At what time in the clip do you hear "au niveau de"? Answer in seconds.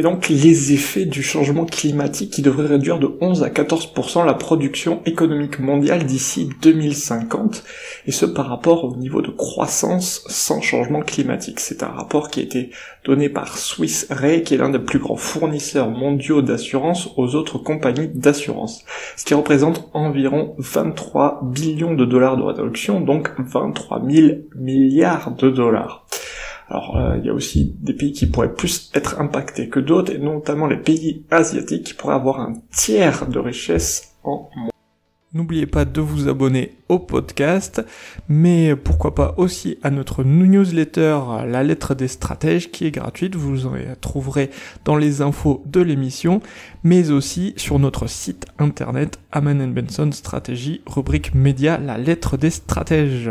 8.84-9.28